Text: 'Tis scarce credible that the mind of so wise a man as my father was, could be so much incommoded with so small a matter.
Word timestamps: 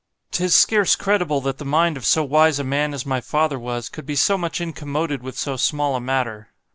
'Tis 0.31 0.55
scarce 0.55 0.95
credible 0.95 1.41
that 1.41 1.59
the 1.59 1.63
mind 1.63 1.95
of 1.95 2.07
so 2.07 2.23
wise 2.23 2.57
a 2.57 2.63
man 2.63 2.91
as 2.91 3.05
my 3.05 3.21
father 3.21 3.59
was, 3.59 3.87
could 3.87 4.03
be 4.07 4.15
so 4.15 4.35
much 4.35 4.59
incommoded 4.59 5.21
with 5.21 5.37
so 5.37 5.55
small 5.55 5.95
a 5.95 6.01
matter. 6.01 6.49